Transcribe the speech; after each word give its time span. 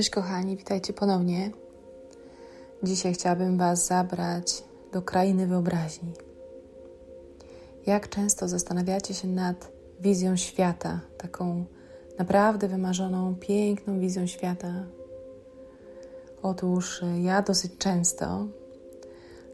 Cześć 0.00 0.10
kochani, 0.10 0.56
witajcie 0.56 0.92
ponownie. 0.92 1.50
Dzisiaj 2.82 3.14
chciałabym 3.14 3.58
Was 3.58 3.86
zabrać 3.86 4.64
do 4.92 5.02
krainy 5.02 5.46
wyobraźni. 5.46 6.12
Jak 7.86 8.08
często 8.08 8.48
zastanawiacie 8.48 9.14
się 9.14 9.28
nad 9.28 9.72
wizją 10.00 10.36
świata, 10.36 11.00
taką 11.18 11.64
naprawdę 12.18 12.68
wymarzoną, 12.68 13.34
piękną 13.34 14.00
wizją 14.00 14.26
świata? 14.26 14.84
Otóż 16.42 17.02
ja 17.22 17.42
dosyć 17.42 17.72
często 17.78 18.46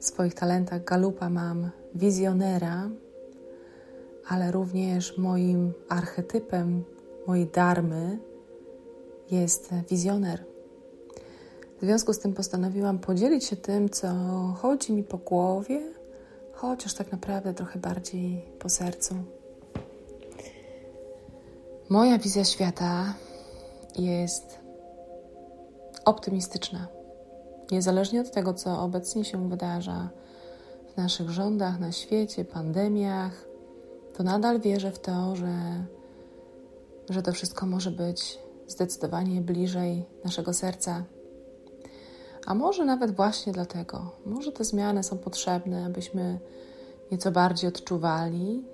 w 0.01 0.05
swoich 0.05 0.35
talentach 0.35 0.85
galupa 0.85 1.31
mam 1.31 1.71
wizjonera, 1.95 2.91
ale 4.29 4.53
również 4.53 5.19
moim 5.19 5.73
archetypem 5.89 6.85
mojej 7.27 7.47
darmy 7.47 8.19
jest 9.31 9.71
wizjoner. 9.91 10.45
W 11.81 11.85
związku 11.85 12.13
z 12.13 12.19
tym 12.19 12.35
postanowiłam 12.35 12.99
podzielić 12.99 13.45
się 13.45 13.57
tym, 13.57 13.91
co 13.91 14.09
chodzi 14.59 14.93
mi 14.93 15.05
po 15.05 15.19
głowie, 15.19 15.81
chociaż 16.53 16.95
tak 16.95 17.13
naprawdę 17.13 17.55
trochę 17.55 17.79
bardziej 17.79 18.45
po 18.59 18.69
sercu. 18.69 19.15
Moja 21.89 22.19
wizja 22.19 22.45
świata 22.45 23.15
jest 23.99 24.59
optymistyczna. 26.05 26.87
Niezależnie 27.71 28.21
od 28.21 28.31
tego, 28.31 28.55
co 28.55 28.83
obecnie 28.83 29.25
się 29.25 29.49
wydarza 29.49 30.09
w 30.95 30.97
naszych 30.97 31.31
rządach, 31.31 31.81
na 31.81 31.93
świecie, 31.93 32.45
pandemiach, 32.45 33.47
to 34.17 34.23
nadal 34.23 34.61
wierzę 34.61 34.93
w 34.93 34.99
to, 34.99 35.37
że, 35.37 35.85
że 37.11 37.23
to 37.23 37.33
wszystko 37.33 37.67
może 37.67 37.91
być 37.91 38.39
zdecydowanie 38.69 39.41
bliżej 39.41 40.05
naszego 40.25 40.53
serca. 40.53 41.05
A 42.47 42.55
może 42.55 42.85
nawet 42.85 43.17
właśnie 43.17 43.53
dlatego, 43.53 44.13
może 44.27 44.53
te 44.53 44.65
zmiany 44.65 45.03
są 45.03 45.19
potrzebne, 45.19 45.87
abyśmy 45.87 46.41
nieco 47.13 47.33
bardziej 47.33 47.69
odczuwali 47.69 48.65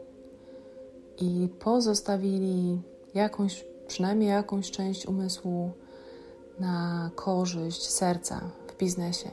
i 1.18 1.48
pozostawili 1.58 2.82
jakąś, 3.14 3.64
przynajmniej 3.86 4.28
jakąś 4.28 4.70
część 4.70 5.06
umysłu 5.06 5.70
na 6.58 7.10
korzyść 7.14 7.90
serca 7.90 8.50
w 8.68 8.76
biznesie. 8.76 9.30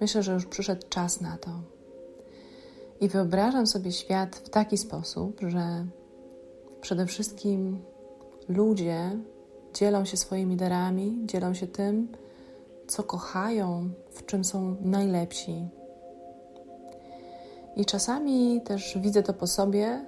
Myślę, 0.00 0.22
że 0.22 0.32
już 0.32 0.46
przyszedł 0.46 0.86
czas 0.88 1.20
na 1.20 1.36
to. 1.38 1.50
I 3.00 3.08
wyobrażam 3.08 3.66
sobie 3.66 3.92
świat 3.92 4.36
w 4.36 4.48
taki 4.48 4.78
sposób, 4.78 5.40
że 5.40 5.86
przede 6.80 7.06
wszystkim 7.06 7.82
ludzie 8.50 9.16
dzielą 9.74 10.04
się 10.04 10.16
swoimi 10.16 10.56
darami, 10.56 11.18
dzielą 11.24 11.54
się 11.54 11.66
tym, 11.66 12.08
co 12.86 13.02
kochają, 13.02 13.90
w 14.10 14.26
czym 14.26 14.44
są 14.44 14.76
najlepsi. 14.80 15.68
I 17.76 17.84
czasami 17.84 18.60
też 18.62 18.98
widzę 18.98 19.22
to 19.22 19.34
po 19.34 19.46
sobie, 19.46 20.04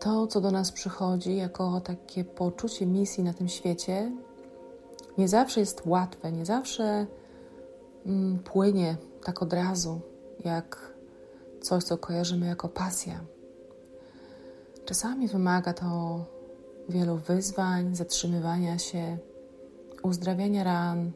to, 0.00 0.26
co 0.26 0.40
do 0.40 0.50
nas 0.50 0.72
przychodzi 0.72 1.36
jako 1.36 1.80
takie 1.80 2.24
poczucie 2.24 2.86
misji 2.86 3.24
na 3.24 3.34
tym 3.34 3.48
świecie, 3.48 4.12
nie 5.18 5.28
zawsze 5.28 5.60
jest 5.60 5.82
łatwe, 5.86 6.32
nie 6.32 6.46
zawsze 6.46 7.06
mm, 8.06 8.38
płynie 8.38 8.96
tak 9.24 9.42
od 9.42 9.52
razu, 9.52 10.00
jak 10.44 10.94
coś, 11.60 11.84
co 11.84 11.98
kojarzymy 11.98 12.46
jako 12.46 12.68
pasja. 12.68 13.20
Czasami 14.84 15.28
wymaga 15.28 15.72
to 15.72 16.24
wielu 16.88 17.16
wyzwań, 17.16 17.96
zatrzymywania 17.96 18.78
się, 18.78 19.18
uzdrawiania 20.02 20.64
ran, 20.64 21.12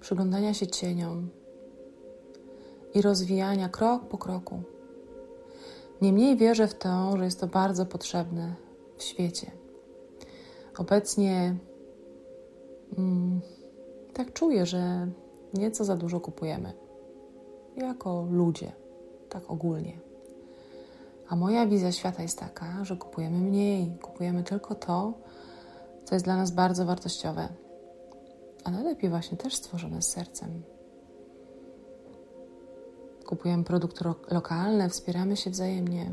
przyglądania 0.00 0.54
się 0.54 0.66
cieniom 0.66 1.28
i 2.94 3.02
rozwijania 3.02 3.68
krok 3.68 4.08
po 4.08 4.18
kroku. 4.18 4.62
Niemniej 6.02 6.36
wierzę 6.36 6.68
w 6.68 6.74
to, 6.74 7.16
że 7.16 7.24
jest 7.24 7.40
to 7.40 7.46
bardzo 7.46 7.86
potrzebne 7.86 8.54
w 8.96 9.02
świecie. 9.02 9.50
Obecnie 10.78 11.56
mm, 12.98 13.40
tak 14.12 14.32
czuję, 14.32 14.66
że 14.66 15.08
nieco 15.54 15.84
za 15.84 15.96
dużo 15.96 16.20
kupujemy 16.20 16.72
jako 17.76 18.26
ludzie, 18.30 18.72
tak 19.28 19.50
ogólnie. 19.50 20.09
A 21.30 21.36
moja 21.36 21.66
wizja 21.66 21.92
świata 21.92 22.22
jest 22.22 22.38
taka, 22.38 22.84
że 22.84 22.96
kupujemy 22.96 23.38
mniej, 23.38 23.98
kupujemy 24.02 24.42
tylko 24.44 24.74
to, 24.74 25.12
co 26.04 26.14
jest 26.14 26.24
dla 26.24 26.36
nas 26.36 26.50
bardzo 26.50 26.84
wartościowe, 26.84 27.48
a 28.64 28.70
najlepiej 28.70 29.10
właśnie 29.10 29.38
też 29.38 29.54
stworzone 29.54 30.02
z 30.02 30.08
sercem. 30.08 30.62
Kupujemy 33.26 33.64
produkty 33.64 34.04
lokalne, 34.30 34.88
wspieramy 34.88 35.36
się 35.36 35.50
wzajemnie. 35.50 36.10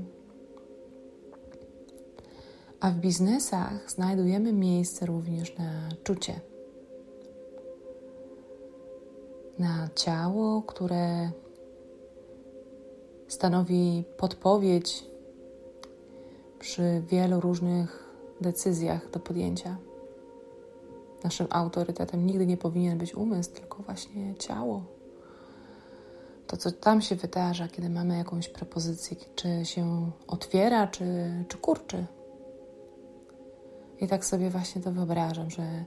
A 2.80 2.92
w 2.92 2.96
biznesach 2.96 3.92
znajdujemy 3.92 4.54
miejsce 4.54 5.06
również 5.06 5.58
na 5.58 5.90
czucie. 6.04 6.40
Na 9.60 9.90
ciało, 9.96 10.62
które 10.62 11.32
stanowi 13.28 14.04
podpowiedź 14.18 15.06
przy 16.60 17.04
wielu 17.08 17.40
różnych 17.40 18.10
decyzjach 18.42 19.10
do 19.12 19.20
podjęcia. 19.20 19.78
Naszym 21.24 21.48
autorytetem 21.50 22.28
nigdy 22.28 22.48
nie 22.48 22.58
powinien 22.58 22.98
być 22.98 23.16
umysł, 23.16 23.52
tylko 23.52 23.84
właśnie 23.84 24.36
ciało. 24.36 24.84
To, 26.48 26.58
co 26.58 26.72
tam 26.72 27.02
się 27.02 27.16
wydarza, 27.16 27.68
kiedy 27.68 27.90
mamy 27.90 28.18
jakąś 28.18 28.50
propozycję, 28.50 29.18
czy 29.36 29.66
się 29.66 30.12
otwiera, 30.28 30.88
czy, 30.88 31.06
czy 31.48 31.58
kurczy. 31.58 32.06
I 34.00 34.08
tak 34.08 34.26
sobie 34.26 34.50
właśnie 34.50 34.82
to 34.82 34.92
wyobrażam, 34.92 35.50
że, 35.50 35.86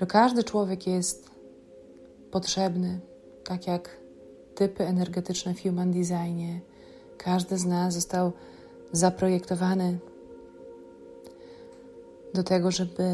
że 0.00 0.06
każdy 0.06 0.44
człowiek 0.44 0.86
jest 0.86 1.30
potrzebny, 2.30 3.00
tak 3.44 3.66
jak 3.66 4.03
typy 4.54 4.86
energetyczne 4.86 5.54
w 5.54 5.62
human 5.62 5.92
designie. 5.92 6.60
Każdy 7.18 7.58
z 7.58 7.64
nas 7.64 7.94
został 7.94 8.32
zaprojektowany 8.92 9.98
do 12.34 12.42
tego, 12.42 12.70
żeby 12.70 13.04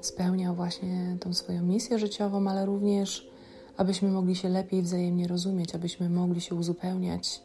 spełniał 0.00 0.54
właśnie 0.54 1.16
tą 1.20 1.34
swoją 1.34 1.62
misję 1.62 1.98
życiową, 1.98 2.48
ale 2.48 2.66
również 2.66 3.34
abyśmy 3.76 4.10
mogli 4.10 4.36
się 4.36 4.48
lepiej 4.48 4.82
wzajemnie 4.82 5.28
rozumieć, 5.28 5.74
abyśmy 5.74 6.10
mogli 6.10 6.40
się 6.40 6.54
uzupełniać. 6.54 7.42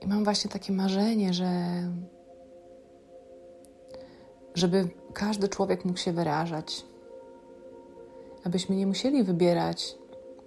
I 0.00 0.06
mam 0.06 0.24
właśnie 0.24 0.50
takie 0.50 0.72
marzenie, 0.72 1.34
że 1.34 1.50
żeby 4.54 4.88
każdy 5.12 5.48
człowiek 5.48 5.84
mógł 5.84 5.98
się 5.98 6.12
wyrażać, 6.12 6.84
abyśmy 8.44 8.76
nie 8.76 8.86
musieli 8.86 9.24
wybierać 9.24 9.94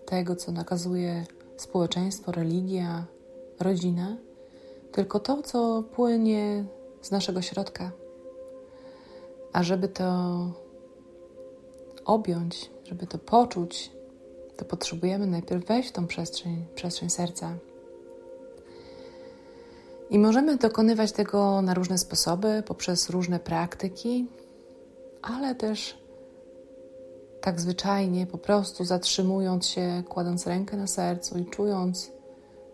tego, 0.05 0.35
co 0.35 0.51
nakazuje 0.51 1.25
społeczeństwo, 1.57 2.31
religia, 2.31 3.05
rodzina, 3.59 4.17
tylko 4.91 5.19
to, 5.19 5.41
co 5.41 5.83
płynie 5.83 6.65
z 7.01 7.11
naszego 7.11 7.41
środka. 7.41 7.91
A 9.53 9.63
żeby 9.63 9.87
to 9.87 10.05
objąć, 12.05 12.71
żeby 12.83 13.07
to 13.07 13.17
poczuć, 13.17 13.91
to 14.57 14.65
potrzebujemy 14.65 15.27
najpierw 15.27 15.65
wejść 15.65 15.89
w 15.89 15.91
tą 15.91 16.07
przestrzeń, 16.07 16.65
przestrzeń 16.75 17.09
serca. 17.09 17.57
I 20.09 20.19
możemy 20.19 20.57
dokonywać 20.57 21.11
tego 21.11 21.61
na 21.61 21.73
różne 21.73 21.97
sposoby, 21.97 22.63
poprzez 22.65 23.09
różne 23.09 23.39
praktyki, 23.39 24.27
ale 25.21 25.55
też 25.55 25.97
tak 27.45 27.61
zwyczajnie, 27.61 28.27
po 28.27 28.37
prostu 28.37 28.85
zatrzymując 28.85 29.67
się, 29.67 30.03
kładąc 30.09 30.47
rękę 30.47 30.77
na 30.77 30.87
sercu 30.87 31.37
i 31.37 31.45
czując, 31.45 32.11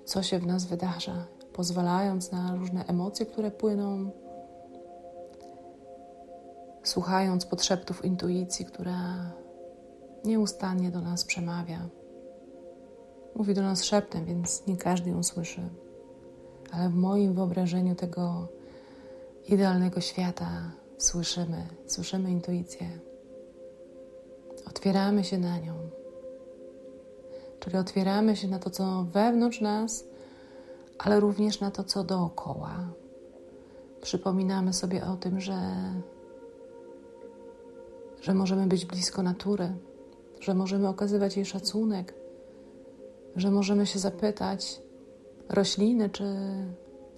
co 0.05 0.23
się 0.23 0.39
w 0.39 0.45
nas 0.45 0.65
wydarza, 0.65 1.27
pozwalając 1.53 2.31
na 2.31 2.55
różne 2.55 2.85
emocje, 2.85 3.25
które 3.25 3.51
płyną, 3.51 4.11
słuchając 6.83 7.45
podszeptów 7.45 8.05
intuicji, 8.05 8.65
która 8.65 9.31
nieustannie 10.25 10.91
do 10.91 11.01
nas 11.01 11.25
przemawia. 11.25 11.89
Mówi 13.35 13.53
do 13.53 13.61
nas 13.61 13.83
szeptem, 13.83 14.25
więc 14.25 14.67
nie 14.67 14.77
każdy 14.77 15.09
ją 15.09 15.23
słyszy, 15.23 15.69
ale 16.71 16.89
w 16.89 16.95
moim 16.95 17.33
wyobrażeniu 17.33 17.95
tego 17.95 18.47
idealnego 19.47 20.01
świata 20.01 20.71
słyszymy, 20.97 21.67
słyszymy 21.87 22.31
intuicję. 22.31 23.10
Otwieramy 24.71 25.23
się 25.23 25.37
na 25.37 25.59
nią. 25.59 25.73
Czyli 27.59 27.77
otwieramy 27.77 28.35
się 28.35 28.47
na 28.47 28.59
to, 28.59 28.69
co 28.69 29.05
wewnątrz 29.13 29.61
nas, 29.61 30.05
ale 30.97 31.19
również 31.19 31.59
na 31.59 31.71
to, 31.71 31.83
co 31.83 32.03
dookoła. 32.03 32.75
Przypominamy 34.01 34.73
sobie 34.73 35.05
o 35.05 35.15
tym, 35.17 35.39
że 35.39 35.59
że 38.21 38.33
możemy 38.33 38.67
być 38.67 38.85
blisko 38.85 39.23
natury, 39.23 39.73
że 40.39 40.53
możemy 40.53 40.87
okazywać 40.87 41.37
jej 41.37 41.45
szacunek, 41.45 42.13
że 43.35 43.51
możemy 43.51 43.85
się 43.85 43.99
zapytać 43.99 44.81
rośliny, 45.49 46.09
czy 46.09 46.25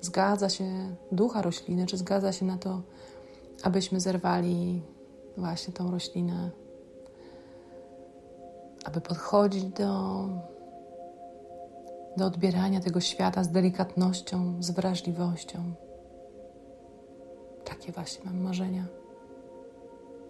zgadza 0.01 0.50
się, 0.50 0.95
ducha 1.11 1.41
rośliny, 1.41 1.85
czy 1.85 1.97
zgadza 1.97 2.31
się 2.31 2.45
na 2.45 2.57
to, 2.57 2.81
abyśmy 3.63 4.00
zerwali 4.00 4.81
właśnie 5.38 5.73
tą 5.73 5.91
roślinę, 5.91 6.62
aby 8.83 9.01
podchodzić 9.01 9.63
do, 9.63 10.25
do 12.18 12.25
odbierania 12.25 12.80
tego 12.80 13.01
świata 13.01 13.44
z 13.44 13.51
delikatnością, 13.51 14.63
z 14.63 14.71
wrażliwością. 14.71 15.74
Takie 17.63 17.91
właśnie 17.91 18.25
mam 18.25 18.41
marzenia, 18.41 18.85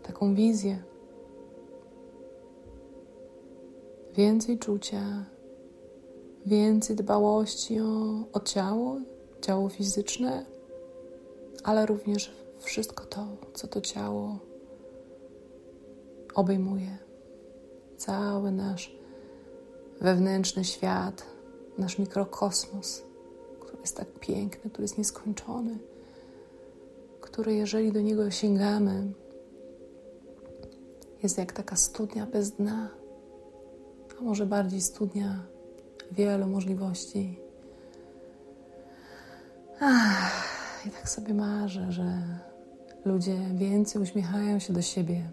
taką 0.04 0.36
wizję. 0.36 0.84
Więcej 4.14 4.60
czucia, 4.60 5.26
więcej 6.46 6.96
dbałości 6.96 7.80
o, 7.80 7.86
o 8.34 8.40
ciało, 8.40 8.96
ciało 9.42 9.70
fizyczne, 9.70 10.46
ale 11.64 11.86
również 11.86 12.32
wszystko 12.60 13.06
to, 13.06 13.28
co 13.54 13.68
to 13.68 13.82
ciało 13.82 14.40
obejmuje. 16.36 16.98
Cały 18.06 18.52
nasz 18.52 18.96
wewnętrzny 20.02 20.64
świat, 20.64 21.26
nasz 21.78 22.00
mikrokosmos, 22.00 23.04
który 23.60 23.82
jest 23.82 23.98
tak 23.98 24.08
piękny, 24.20 24.72
który 24.72 24.84
jest 24.84 24.98
nieskończony, 24.98 25.78
który, 27.22 27.54
jeżeli 27.56 27.92
do 27.92 28.02
niego 28.02 28.32
sięgamy, 28.32 29.14
jest 31.24 31.38
jak 31.38 31.54
taka 31.54 31.76
studnia 31.76 32.26
bez 32.26 32.52
dna, 32.52 32.90
a 34.20 34.24
może 34.24 34.46
bardziej 34.46 34.82
studnia 34.82 35.40
wielu 36.12 36.48
możliwości. 36.48 37.40
Ach, 39.80 40.84
I 40.88 40.90
tak 40.90 41.10
sobie 41.10 41.34
marzę, 41.34 41.92
że 41.92 42.40
ludzie 43.06 43.38
więcej 43.54 44.02
uśmiechają 44.02 44.60
się 44.60 44.74
do 44.74 44.82
siebie, 44.82 45.30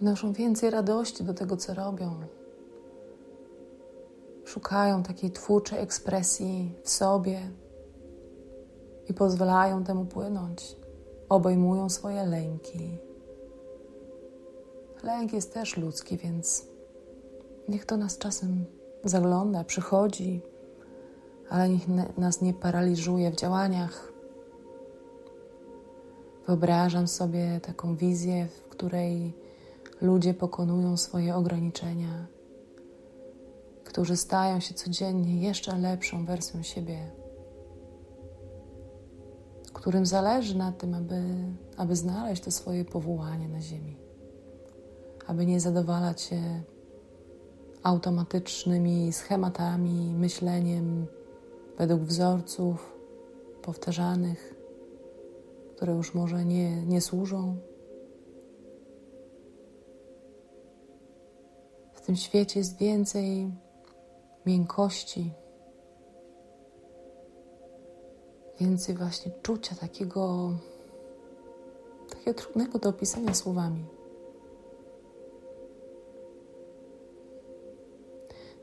wnoszą 0.00 0.32
więcej 0.32 0.70
radości 0.70 1.24
do 1.24 1.34
tego, 1.34 1.56
co 1.56 1.74
robią. 1.74 2.14
Szukają 4.44 5.02
takiej 5.02 5.30
twórczej 5.30 5.78
ekspresji 5.78 6.74
w 6.82 6.90
sobie 6.90 7.50
i 9.08 9.14
pozwalają 9.14 9.84
temu 9.84 10.04
płynąć. 10.04 10.76
Obejmują 11.28 11.88
swoje 11.88 12.26
lęki. 12.26 12.98
Lęk 15.02 15.32
jest 15.32 15.54
też 15.54 15.76
ludzki, 15.76 16.16
więc 16.16 16.74
Niech 17.68 17.86
to 17.86 17.96
nas 17.96 18.18
czasem 18.18 18.64
zagląda, 19.04 19.64
przychodzi, 19.64 20.42
ale 21.50 21.68
niech 21.68 21.88
nas 22.18 22.42
nie 22.42 22.54
paraliżuje 22.54 23.30
w 23.30 23.36
działaniach. 23.36 24.12
Wyobrażam 26.46 27.08
sobie 27.08 27.60
taką 27.60 27.96
wizję, 27.96 28.46
w 28.46 28.68
której 28.68 29.34
ludzie 30.04 30.34
pokonują 30.34 30.96
swoje 30.96 31.34
ograniczenia, 31.34 32.26
którzy 33.84 34.16
stają 34.16 34.60
się 34.60 34.74
codziennie 34.74 35.40
jeszcze 35.40 35.78
lepszą 35.78 36.24
wersją 36.24 36.62
siebie, 36.62 37.10
którym 39.72 40.06
zależy 40.06 40.58
na 40.58 40.72
tym, 40.72 40.94
aby, 40.94 41.22
aby 41.76 41.96
znaleźć 41.96 42.42
to 42.42 42.50
swoje 42.50 42.84
powołanie 42.84 43.48
na 43.48 43.60
Ziemi, 43.60 43.96
aby 45.26 45.46
nie 45.46 45.60
zadowalać 45.60 46.20
się 46.20 46.62
automatycznymi 47.82 49.12
schematami, 49.12 50.14
myśleniem 50.14 51.06
według 51.78 52.00
wzorców 52.00 52.96
powtarzanych, 53.62 54.54
które 55.76 55.92
już 55.92 56.14
może 56.14 56.44
nie, 56.44 56.86
nie 56.86 57.00
służą. 57.00 57.56
W 62.04 62.06
tym 62.06 62.16
świecie 62.16 62.60
jest 62.60 62.78
więcej 62.78 63.50
miękkości, 64.46 65.32
więcej 68.60 68.94
właśnie 68.94 69.32
czucia 69.42 69.76
takiego, 69.76 70.52
takiego 72.10 72.34
trudnego 72.34 72.78
do 72.78 72.88
opisania 72.88 73.34
słowami. 73.34 73.84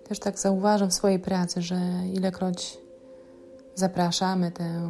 Też 0.03 0.19
tak 0.19 0.39
zauważam 0.39 0.89
w 0.89 0.94
swojej 0.94 1.19
pracy, 1.19 1.61
że 1.61 1.79
ilekroć 2.13 2.77
zapraszamy 3.75 4.51
tę, 4.51 4.89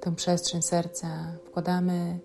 tę 0.00 0.14
przestrzeń 0.14 0.62
serca, 0.62 1.36
wkładamy 1.44 2.18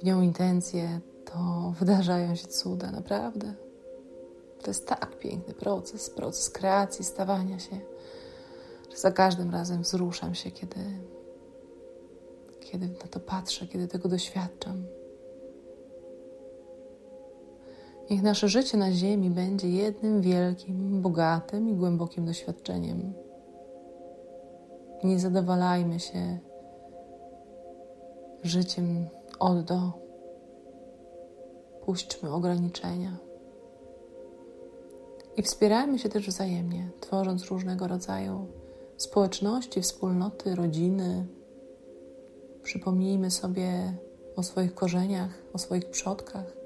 w 0.00 0.04
nią 0.04 0.22
intencje, 0.22 1.00
to 1.24 1.38
wydarzają 1.80 2.36
się 2.36 2.46
cuda, 2.46 2.90
naprawdę. 2.90 3.63
To 4.64 4.70
jest 4.70 4.88
tak 4.88 5.18
piękny 5.18 5.54
proces, 5.54 6.10
proces 6.10 6.50
kreacji, 6.50 7.04
stawania 7.04 7.58
się, 7.58 7.76
że 8.90 8.96
za 8.96 9.12
każdym 9.12 9.50
razem 9.50 9.82
wzruszam 9.82 10.34
się, 10.34 10.50
kiedy, 10.50 10.80
kiedy 12.60 12.88
na 12.88 13.08
to 13.10 13.20
patrzę, 13.20 13.66
kiedy 13.66 13.88
tego 13.88 14.08
doświadczam. 14.08 14.86
Niech 18.10 18.22
nasze 18.22 18.48
życie 18.48 18.76
na 18.76 18.92
Ziemi 18.92 19.30
będzie 19.30 19.68
jednym 19.68 20.20
wielkim, 20.20 21.02
bogatym 21.02 21.68
i 21.68 21.74
głębokim 21.74 22.26
doświadczeniem. 22.26 23.14
Nie 25.04 25.18
zadowalajmy 25.18 26.00
się 26.00 26.38
życiem 28.42 29.08
od 29.38 29.64
do. 29.64 29.92
Puśćmy 31.84 32.32
ograniczenia. 32.32 33.33
I 35.36 35.42
wspierajmy 35.42 35.98
się 35.98 36.08
też 36.08 36.28
wzajemnie, 36.28 36.90
tworząc 37.00 37.44
różnego 37.44 37.88
rodzaju 37.88 38.46
społeczności, 38.96 39.82
wspólnoty, 39.82 40.54
rodziny. 40.54 41.26
Przypomnijmy 42.62 43.30
sobie 43.30 43.96
o 44.36 44.42
swoich 44.42 44.74
korzeniach, 44.74 45.42
o 45.52 45.58
swoich 45.58 45.90
przodkach 45.90 46.64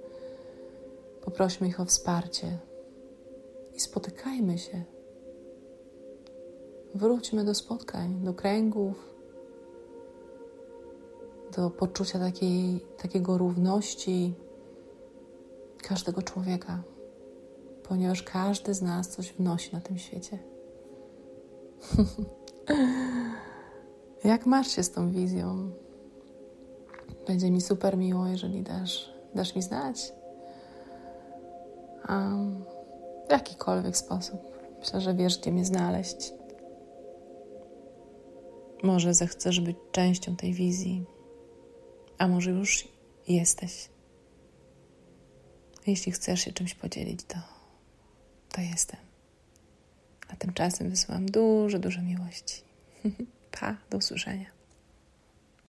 Poprośmy 1.28 1.68
ich 1.68 1.80
o 1.80 1.84
wsparcie 1.84 2.58
i 3.74 3.80
spotykajmy 3.80 4.58
się. 4.58 4.82
Wróćmy 6.94 7.44
do 7.44 7.54
spotkań, 7.54 8.20
do 8.24 8.34
kręgów, 8.34 9.14
do 11.56 11.70
poczucia 11.70 12.18
takiej, 12.18 12.86
takiego 13.02 13.38
równości 13.38 14.34
każdego 15.82 16.22
człowieka, 16.22 16.82
ponieważ 17.88 18.22
każdy 18.22 18.74
z 18.74 18.82
nas 18.82 19.08
coś 19.08 19.32
wnosi 19.32 19.72
na 19.72 19.80
tym 19.80 19.98
świecie. 19.98 20.38
Jak 24.24 24.46
masz 24.46 24.68
się 24.68 24.82
z 24.82 24.90
tą 24.90 25.10
wizją? 25.10 25.70
Będzie 27.26 27.50
mi 27.50 27.60
super 27.60 27.96
miło, 27.96 28.26
jeżeli 28.26 28.62
dasz, 28.62 29.12
dasz 29.34 29.56
mi 29.56 29.62
znać 29.62 30.12
w 33.28 33.30
jakikolwiek 33.30 33.96
sposób. 33.96 34.40
Myślę, 34.78 35.00
że 35.00 35.14
wiesz, 35.14 35.38
gdzie 35.38 35.52
mnie 35.52 35.64
znaleźć. 35.64 36.32
Może 38.82 39.14
zechcesz 39.14 39.60
być 39.60 39.76
częścią 39.92 40.36
tej 40.36 40.52
wizji, 40.52 41.04
a 42.18 42.28
może 42.28 42.50
już 42.50 42.88
jesteś. 43.28 43.88
Jeśli 45.86 46.12
chcesz 46.12 46.40
się 46.40 46.52
czymś 46.52 46.74
podzielić, 46.74 47.24
to, 47.24 47.38
to 48.52 48.60
jestem. 48.60 49.00
A 50.28 50.36
tymczasem 50.36 50.90
wysyłam 50.90 51.26
dużo, 51.26 51.78
dużo 51.78 52.02
miłości. 52.02 52.62
pa, 53.60 53.76
do 53.90 53.98
usłyszenia. 53.98 54.57